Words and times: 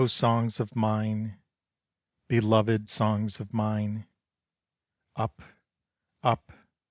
Oh 0.01 0.07
songs 0.07 0.59
of 0.59 0.75
mine! 0.75 1.37
belovèd 2.27 2.89
songs 2.89 3.39
of 3.39 3.53
mine, 3.53 4.07
Up, 5.15 5.43
up! 6.23 6.51